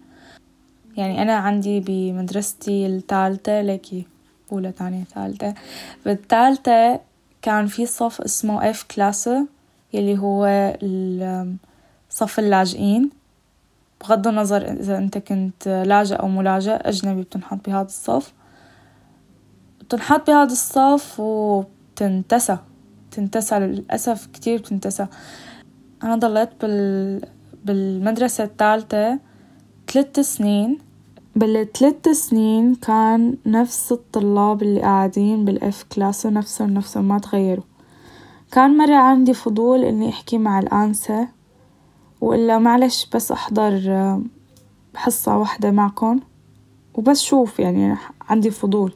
يعني 0.98 1.22
أنا 1.22 1.36
عندي 1.36 1.80
بمدرستي 1.80 2.88
الثالثة 2.88 3.62
لكي 3.62 4.06
أولى 4.52 4.72
تانية 4.72 5.04
ثالثة. 5.04 5.54
بالثالثة 6.06 7.00
كان 7.42 7.68
في 7.68 7.86
صف 7.86 8.22
اسمه 8.22 8.70
اف 8.70 8.86
كلاسة 8.96 9.48
يلي 9.94 10.18
هو 10.18 10.48
صف 12.10 12.40
اللاجئين. 12.40 13.10
بغض 14.02 14.28
النظر 14.28 14.72
إذا 14.72 14.98
أنت 14.98 15.18
كنت 15.18 15.68
لاجئ 15.68 16.16
أو 16.16 16.28
ملاجئ 16.28 16.72
أجنبي 16.72 17.22
بتنحط 17.22 17.66
بهذا 17.66 17.86
الصف. 17.86 18.34
بتنحط 19.88 20.28
بهذا 20.28 20.52
الصف 20.52 21.20
وبتنتسى 21.20 22.58
تنتسى 23.12 23.60
للأسف 23.60 24.26
كتير 24.26 24.60
بتنتسى. 24.60 25.08
أنا 26.04 26.16
ضليت 26.16 26.50
بال... 26.62 27.22
بالمدرسة 27.66 28.44
الثالثة 28.44 29.20
ثلاث 29.92 30.20
سنين. 30.20 30.78
بالثلاث 31.36 32.08
سنين 32.10 32.76
كان 32.76 33.38
نفس 33.46 33.92
الطلاب 33.92 34.62
اللي 34.62 34.82
قاعدين 34.82 35.46
بال 35.46 35.73
F 35.73 35.86
class 35.96 36.26
نفسهم 36.26 36.74
نفسهم 36.74 37.08
ما 37.08 37.20
تغيروا. 37.20 37.64
كان 38.52 38.78
مرة 38.78 38.96
عندي 38.96 39.34
فضول 39.34 39.84
إني 39.84 40.10
أحكي 40.10 40.38
مع 40.38 40.60
الآنسة 40.60 41.28
وإلا 42.22 42.60
معلش 42.60 43.08
بس 43.16 43.32
أحضر 43.32 44.22
حصة 44.96 45.38
واحدة 45.38 45.72
معكم 45.72 46.20
وبس 46.94 47.22
شوف 47.22 47.60
يعني 47.60 47.96
عندي 48.30 48.52
فضول. 48.52 48.94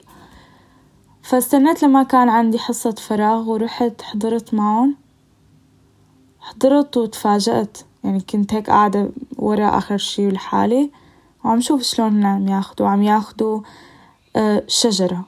فاستنيت 1.23 1.83
لما 1.83 2.03
كان 2.03 2.29
عندي 2.29 2.59
حصة 2.59 2.91
فراغ 2.91 3.49
ورحت 3.49 4.01
حضرت 4.01 4.53
معهم 4.53 4.95
حضرت 6.39 6.97
وتفاجأت. 6.97 7.77
يعني 8.03 8.19
كنت 8.19 8.53
هيك 8.53 8.69
قاعدة 8.69 9.09
ورا 9.37 9.77
آخر 9.77 9.97
شي 9.97 10.29
لحالي. 10.29 10.91
وعم 11.45 11.61
شوف 11.61 11.81
شلون 11.81 12.25
عم 12.25 12.47
ياخدوا. 12.47 12.87
عم 12.87 13.03
ياخدوا 13.03 13.61
آه، 14.35 14.63
شجرة 14.67 15.25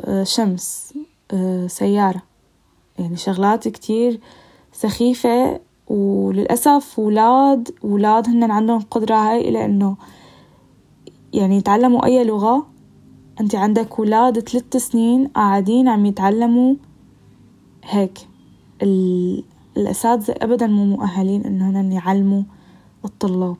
آه، 0.00 0.24
شمس 0.24 0.94
آه، 1.32 1.66
سيارة. 1.66 2.22
يعني 2.98 3.16
شغلات 3.16 3.68
كتير 3.68 4.20
سخيفة. 4.72 5.60
وللأسف 5.88 6.98
ولاد 6.98 7.70
ولاد 7.82 8.28
هن 8.28 8.50
عندهم 8.50 8.80
قدرة 8.90 9.14
هاي 9.14 9.48
إلى 9.48 9.64
إنه 9.64 9.96
يعني 11.32 11.56
يتعلموا 11.56 12.04
أي 12.04 12.24
لغة. 12.24 12.66
أنت 13.40 13.54
عندك 13.54 13.98
ولاد 13.98 14.48
ثلاث 14.48 14.76
سنين 14.76 15.26
قاعدين 15.28 15.88
عم 15.88 16.06
يتعلموا 16.06 16.74
هيك. 17.84 18.28
الأساتذة 19.76 20.34
أبدا 20.42 20.66
مو 20.66 20.84
مؤهلين 20.84 21.44
إنه 21.44 21.70
هن 21.70 21.92
يعلموا 21.92 22.42
الطلاب. 23.04 23.56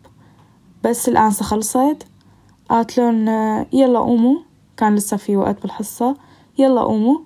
بس 0.84 1.08
الآنسة 1.08 1.44
خلصت 1.44 2.06
قالت 2.68 2.98
لهم 2.98 3.28
يلا 3.72 3.98
قوموا. 3.98 4.38
كان 4.76 4.94
لسه 4.94 5.16
في 5.16 5.36
وقت 5.36 5.62
بالحصة. 5.62 6.16
يلا 6.58 6.80
قوموا. 6.80 7.18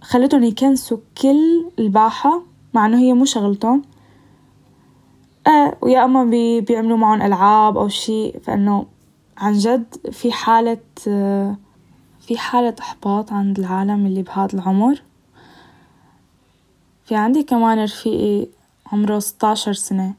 خلتهم 0.00 0.42
يكنسوا 0.44 0.98
كل 1.22 1.64
الباحة 1.78 2.42
مع 2.74 2.86
إنه 2.86 2.98
هي 2.98 3.12
مو 3.12 3.24
شغلتهم. 3.24 3.82
آه 5.46 5.76
ويا 5.82 6.04
أما 6.04 6.24
بي 6.24 6.60
بيعملوا 6.60 6.96
معهم 6.96 7.22
ألعاب 7.22 7.76
أو 7.76 7.88
شي 7.88 8.32
فإنه 8.32 8.86
عن 9.38 9.52
جد 9.52 9.94
في 10.12 10.32
حالة 10.32 10.78
في 12.28 12.38
حالة 12.38 12.74
إحباط 12.80 13.32
عند 13.32 13.58
العالم 13.58 14.06
اللي 14.06 14.22
بهذا 14.22 14.54
العمر؟ 14.54 15.02
في 17.04 17.16
عندي 17.16 17.42
كمان 17.42 17.84
رفيقي 17.84 18.48
عمره 18.92 19.18
ستاشر 19.18 19.72
سنة. 19.72 20.14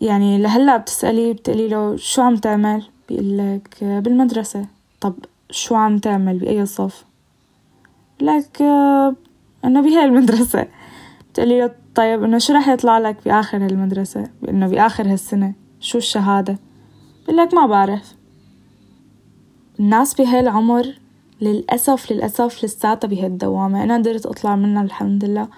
يعني 0.00 0.38
لهلأ 0.38 0.76
بتسألي 0.76 1.32
بتقولي 1.32 1.68
له 1.68 1.96
شو 1.96 2.22
عم 2.22 2.36
تعمل؟ 2.36 2.84
بيقلك 3.08 3.84
بالمدرسة. 3.84 4.66
طب 5.00 5.14
شو 5.50 5.74
عم 5.74 5.98
تعمل 5.98 6.38
بأي 6.38 6.66
صف؟ 6.66 7.04
لك 8.20 8.62
إنه 9.64 9.80
بهاي 9.82 10.04
المدرسة. 10.04 10.68
بتقولي 11.30 11.60
له 11.60 11.74
طيب 11.94 12.24
إنه 12.24 12.38
شو 12.38 12.52
رح 12.52 12.68
يطلع 12.68 12.98
لك 12.98 13.16
بآخر 13.24 13.64
هالمدرسة؟ 13.64 14.30
إنه 14.48 14.68
بآخر 14.68 15.12
هالسنة. 15.12 15.54
شو 15.80 15.98
الشهادة؟ 15.98 16.58
بقلك 17.28 17.54
ما 17.54 17.66
بعرف. 17.66 18.15
الناس 19.80 20.14
بهاي 20.14 20.40
العمر 20.40 20.86
للأسف 21.40 22.12
للأسف 22.12 22.64
لساتها 22.64 23.08
بهالدوامة. 23.08 23.82
أنا 23.84 23.96
قدرت 23.96 24.26
أطلع 24.26 24.56
منها 24.56 24.82
الحمد 24.82 25.24
لله 25.24 25.48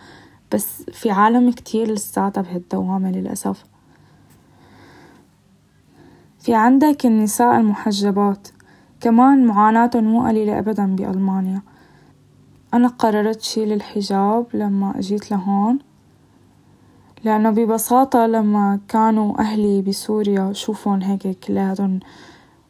بس 0.52 0.82
في 0.92 1.10
عالم 1.10 1.50
كتير 1.50 1.92
لساتها 1.92 2.40
بهالدوامة 2.42 3.10
للأسف. 3.10 3.64
في 6.40 6.54
عندك 6.54 7.06
النساء 7.06 7.60
المحجبات. 7.60 8.48
كمان 9.00 9.46
معاناتهم 9.46 10.04
مو 10.04 10.26
قليلة 10.26 10.58
أبدا 10.58 10.96
بألمانيا. 10.96 11.62
أنا 12.74 12.88
قررت 12.88 13.40
شيل 13.40 13.72
الحجاب 13.72 14.46
لما 14.54 14.98
أجيت 14.98 15.30
لهون 15.30 15.78
لأنه 17.24 17.50
ببساطة 17.50 18.26
لما 18.26 18.80
كانوا 18.88 19.40
أهلي 19.40 19.82
بسوريا 19.82 20.52
شوفون 20.52 21.02
هيك 21.02 21.38
كلياتهم 21.38 22.00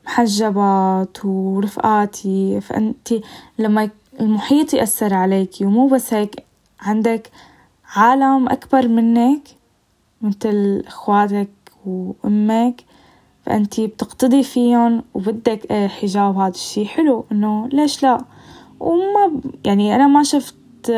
محجبات 0.09 1.25
ورفقاتي 1.25 2.61
فأنتي 2.61 3.23
لما 3.59 3.90
المحيط 4.21 4.75
يأثر 4.75 5.14
عليكي 5.14 5.64
ومو 5.64 5.87
بس 5.87 6.14
هيك 6.14 6.44
عندك 6.81 7.31
عالم 7.97 8.49
أكبر 8.49 8.88
منك 8.88 9.49
مثل 10.23 10.83
إخواتك 10.87 11.49
وأمك 11.87 12.85
فأنتي 13.47 13.87
بتقتدي 13.87 14.42
فيهم 14.42 15.03
وبدك 15.14 15.71
إيه 15.71 15.88
حجاب. 15.88 16.38
هذا 16.38 16.49
الشي 16.49 16.87
حلو 16.87 17.25
إنه 17.33 17.68
ليش 17.68 18.03
لا؟ 18.03 18.25
وما 18.81 19.40
يعني 19.64 19.94
أنا 19.94 20.07
ما 20.07 20.23
شفت 20.23 20.90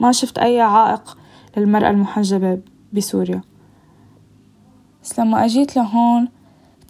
ما 0.00 0.12
شفت 0.12 0.38
أي 0.38 0.60
عائق 0.60 1.18
للمرأة 1.56 1.90
المحجبة 1.90 2.58
بسوريا. 2.92 3.40
بس 5.02 5.18
لما 5.20 5.44
أجيت 5.44 5.76
لهون 5.76 6.28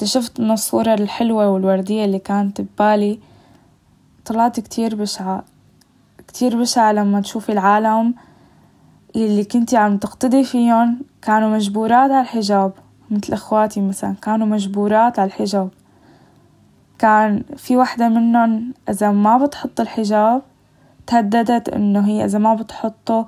اكتشفت 0.00 0.40
إنه 0.40 0.52
الصورة 0.52 0.94
الحلوة 0.94 1.48
والوردية 1.48 2.04
اللي 2.04 2.18
كانت 2.18 2.60
ببالي 2.60 3.18
طلعت 4.24 4.60
كتير 4.60 4.94
بشعة 4.94 5.44
كتير 6.28 6.60
بشعة 6.60 6.92
لما 6.92 7.20
تشوفي 7.20 7.52
العالم 7.52 8.14
اللي 9.16 9.44
كنتي 9.44 9.76
عم 9.76 9.96
تقتدي 9.98 10.44
فيهم 10.44 11.00
كانوا 11.22 11.48
مجبورات 11.48 12.10
على 12.10 12.20
الحجاب 12.20 12.72
مثل 13.10 13.32
إخواتي 13.32 13.80
مثلا 13.80 14.14
كانوا 14.22 14.46
مجبورات 14.46 15.18
على 15.18 15.26
الحجاب. 15.26 15.68
كان 16.98 17.42
في 17.56 17.76
وحدة 17.76 18.08
منهم 18.08 18.74
إذا 18.88 19.10
ما 19.10 19.46
بتحط 19.46 19.80
الحجاب 19.80 20.42
تهددت 21.06 21.68
إنه 21.68 22.06
هي 22.06 22.24
إذا 22.24 22.38
ما 22.38 22.54
بتحطه 22.54 23.26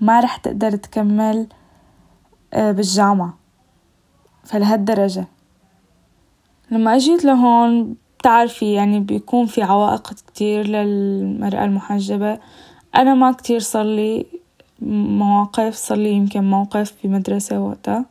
ما 0.00 0.20
رح 0.20 0.36
تقدر 0.36 0.76
تكمل 0.76 1.46
آه، 2.54 2.72
بالجامعة. 2.72 3.34
فلهالدرجة. 4.44 5.26
لما 6.72 6.96
أجيت 6.96 7.24
لهون 7.24 7.96
بتعرفي 8.18 8.72
يعني 8.72 9.00
بيكون 9.00 9.46
في 9.46 9.62
عوائق 9.62 10.12
كتير 10.12 10.66
للمرأة 10.66 11.64
المحجبة. 11.64 12.38
أنا 12.96 13.14
ما 13.14 13.32
كتير 13.32 13.58
صارلي 13.58 14.26
مواقف 14.82 15.74
صارلي 15.74 16.12
يمكن 16.12 16.50
موقف 16.50 16.94
بمدرسة 17.04 17.60
وقتها. 17.60 18.04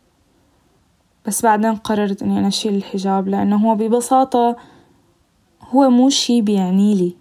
بس 1.27 1.43
بعدين 1.43 1.75
قررت 1.75 2.23
إني 2.23 2.39
أنا 2.39 2.47
أشيل 2.47 2.75
الحجاب 2.75 3.27
لأنه 3.27 3.55
هو 3.55 3.75
ببساطة 3.75 4.55
هو 5.69 5.89
مو 5.89 6.09
شي 6.09 6.41
بيعنيلي 6.41 7.15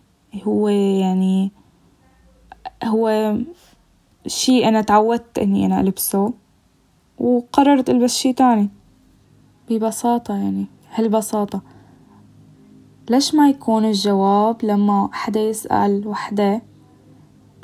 هو 0.45 0.69
يعني 0.69 1.51
هو 2.85 3.35
شي 4.27 4.69
أنا 4.69 4.81
تعودت 4.81 5.39
إني 5.39 5.67
أنا 5.67 5.81
ألبسه 5.81 6.33
وقررت 7.19 7.91
ألبس 7.91 8.17
شي 8.17 8.33
تاني. 8.33 8.69
ببساطة 9.71 10.35
يعني. 10.35 10.67
هالبساطة. 10.95 11.61
ليش 13.11 13.35
ما 13.35 13.49
يكون 13.49 13.85
الجواب 13.85 14.65
لما 14.65 15.09
حدا 15.13 15.41
يسأل 15.41 16.07
وحدة؟ 16.07 16.63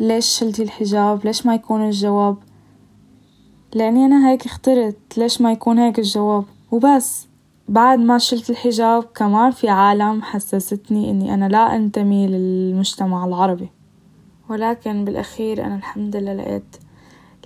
ليش 0.00 0.26
شلتي 0.26 0.62
الحجاب؟ 0.62 1.24
ليش 1.24 1.46
ما 1.46 1.54
يكون 1.54 1.84
الجواب؟ 1.84 2.36
لأني 3.74 4.06
أنا 4.06 4.30
هيك 4.30 4.46
اخترت 4.46 5.18
ليش 5.18 5.40
ما 5.40 5.52
يكون 5.52 5.78
هيك 5.78 5.98
الجواب. 5.98 6.44
وبس 6.70 7.28
بعد 7.68 7.98
ما 7.98 8.18
شلت 8.18 8.50
الحجاب 8.50 9.04
كمان 9.14 9.50
في 9.50 9.68
عالم 9.68 10.22
حسستني 10.22 11.10
إني 11.10 11.34
أنا 11.34 11.48
لا 11.48 11.76
أنتمي 11.76 12.26
للمجتمع 12.26 13.24
العربي. 13.24 13.68
ولكن 14.48 15.04
بالأخير 15.04 15.64
أنا 15.66 15.76
الحمد 15.76 16.16
لله 16.16 16.34
لقيت 16.34 16.76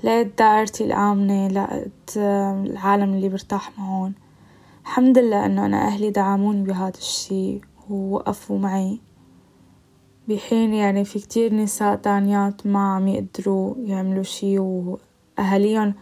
لقيت 0.04 0.38
دائرتي 0.38 0.84
الآمنة 0.84 1.48
لقيت 1.48 2.16
العالم 2.16 3.14
اللي 3.14 3.28
برتاح 3.28 3.78
معهم. 3.78 4.12
الحمد 4.90 5.18
لله 5.18 5.46
إنه 5.46 5.66
أنا 5.66 5.86
أهلي 5.86 6.10
دعموني 6.10 6.62
بهذا 6.62 6.98
الشي 6.98 7.60
ووقفوا 7.90 8.58
معي. 8.58 8.98
بحين 10.28 10.74
يعني 10.74 11.04
في 11.04 11.18
كتير 11.18 11.54
نساء 11.54 11.96
تانيات 11.96 12.66
ما 12.66 12.94
عم 12.94 13.08
يقدروا 13.08 13.74
يعملوا 13.78 14.22
شي 14.22 14.58
وأهاليهم 14.58 15.94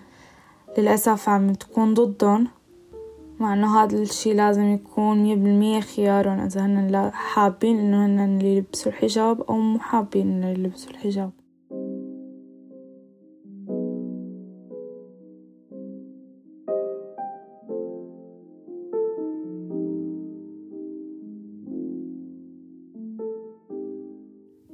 للأسف 0.78 1.28
عم 1.28 1.52
تكون 1.52 1.94
ضدهم 1.94 2.48
مع 3.40 3.54
إنه 3.54 3.82
هذا 3.82 3.98
الشي 3.98 4.34
لازم 4.34 4.64
يكون 4.64 5.22
مية 5.22 5.34
بالمية 5.34 5.80
خيارهم. 5.80 6.40
إذا 6.40 6.66
هن 6.66 7.10
حابين 7.14 7.78
إنه 7.78 8.06
هن 8.06 8.40
يلبسوا 8.40 8.92
الحجاب 8.92 9.40
أو 9.40 9.56
مو 9.56 9.78
حابين 9.78 10.28
إنه 10.30 10.48
يلبسوا 10.48 10.90
الحجاب. 10.90 11.30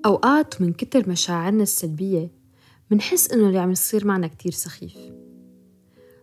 أوقات 0.05 0.61
من 0.61 0.73
كتر 0.73 1.09
مشاعرنا 1.09 1.63
السلبية 1.63 2.31
منحس 2.91 3.31
إنه 3.33 3.47
اللي 3.47 3.59
عم 3.59 3.71
يصير 3.71 4.07
معنا 4.07 4.27
كتير 4.27 4.53
سخيف 4.53 4.97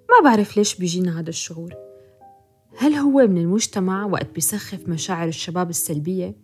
ما 0.09 0.23
بعرف 0.23 0.57
ليش 0.57 0.75
بيجينا 0.75 1.19
هذا 1.19 1.29
الشعور 1.29 1.73
هل 2.77 2.93
هو 2.93 3.27
من 3.27 3.37
المجتمع 3.37 4.05
وقت 4.05 4.27
بيسخف 4.35 4.89
مشاعر 4.89 5.27
الشباب 5.27 5.69
السلبية؟ 5.69 6.35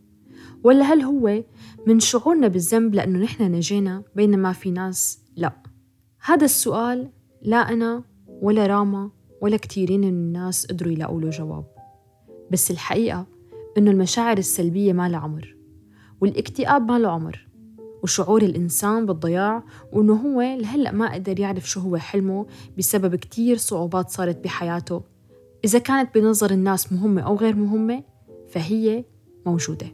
ولا 0.64 0.84
هل 0.84 1.02
هو 1.02 1.44
من 1.88 2.00
شعورنا 2.00 2.48
بالذنب 2.48 2.96
لأنه 2.96 3.20
نحن 3.20 3.44
نجينا 3.44 4.04
بينما 4.16 4.54
في 4.54 4.72
ناس 4.72 5.20
لا؟ 5.36 5.54
هذا 6.26 6.46
السؤال 6.46 7.12
لا 7.42 7.58
أنا 7.58 8.04
ولا 8.28 8.68
راما 8.68 9.12
ولا 9.42 9.58
كتيرين 9.58 10.02
من 10.02 10.08
الناس 10.08 10.66
قدروا 10.66 10.92
يلاقوا 10.92 11.22
له 11.22 11.30
جواب 11.30 11.66
بس 12.52 12.72
الحقيقة 12.72 13.26
إنه 13.78 13.92
المشاعر 13.92 14.38
السلبية 14.38 14.94
ما 14.94 15.10
لها 15.10 15.20
عمر 15.20 15.57
والاكتئاب 16.22 16.92
ما 16.92 17.00
له 17.00 17.10
عمر 17.10 17.48
وشعور 18.04 18.42
الإنسان 18.42 19.06
بالضياع 19.06 19.64
وإنه 19.92 20.14
هو 20.14 20.42
لهلأ 20.42 20.92
ما 20.92 21.14
قدر 21.14 21.40
يعرف 21.40 21.70
شو 21.70 21.80
هو 21.80 21.98
حلمه 21.98 22.46
بسبب 22.78 23.16
كتير 23.16 23.58
صعوبات 23.58 24.10
صارت 24.10 24.44
بحياته. 24.44 25.04
إذا 25.66 25.80
كانت 25.80 26.16
بنظر 26.16 26.52
الناس 26.52 26.94
مهمة 26.94 27.22
أو 27.22 27.36
غير 27.36 27.56
مهمة 27.56 28.04
فهي 28.50 29.06
موجودة. 29.46 29.88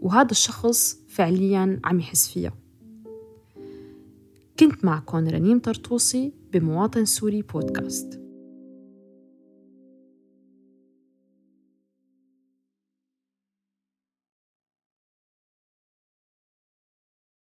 وهذا 0.00 0.30
الشخص 0.30 0.98
فعليا 1.08 1.80
عم 1.84 1.98
يحس 2.00 2.28
فيها. 2.28 2.52
كنت 4.58 4.84
معكم 4.84 5.28
رنيم 5.28 5.58
طرطوسي 5.58 6.32
بمواطن 6.52 7.04
سوري 7.04 7.42
بودكاست. 7.42 8.23